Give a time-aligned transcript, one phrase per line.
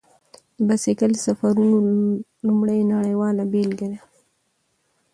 [0.57, 1.77] د بایسکل سفرونو
[2.45, 3.99] لومړنی نړیواله بېلګه دی.